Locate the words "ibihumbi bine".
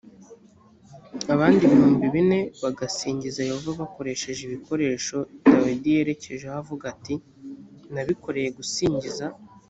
1.65-2.39